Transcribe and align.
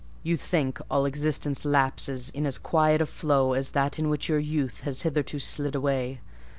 You 0.23 0.35
think 0.35 0.79
all 0.89 1.05
existence 1.05 1.63
lapses 1.63 2.31
in 2.31 2.47
as 2.47 2.57
quiet 2.57 3.03
a 3.03 3.05
flow 3.05 3.53
as 3.53 3.69
that 3.77 3.99
in 3.99 4.09
which 4.09 4.29
your 4.29 4.39
youth 4.39 4.81
has 4.81 5.03
hitherto 5.03 5.37
slid 5.37 5.75
away. 5.75 6.21